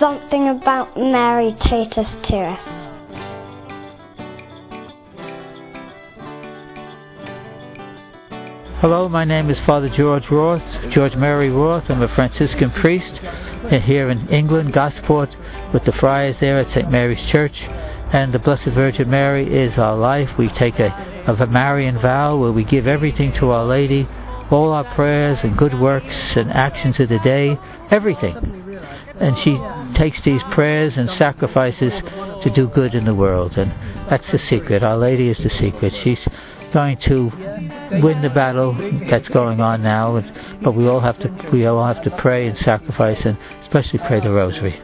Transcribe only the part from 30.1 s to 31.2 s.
these prayers and